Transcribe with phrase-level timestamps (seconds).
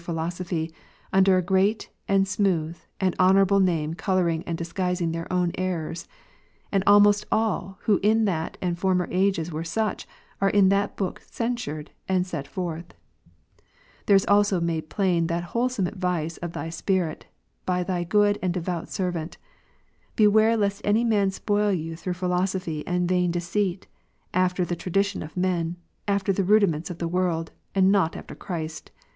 [0.01, 0.73] 33 philosophy,
[1.13, 6.07] under a great, and smooth, and honourable name colourino; and dissfuising then' own eiTors:
[6.71, 10.07] and almost all who in that and former ages wei'e such,
[10.41, 12.95] are in that book censured and set forth:
[14.07, 17.27] there also is made plain that whole some advice of Thy Spirit,
[17.67, 19.37] by Thy good and devout servant;
[20.17, 23.33] Beioare lest any man spoil you through philosophy and vain Col.
[23.33, 23.87] 2, deceit,
[24.33, 25.75] after the tradition of men,
[26.07, 28.89] after the rudiments of the ^'^' tvorld, and not after Christ.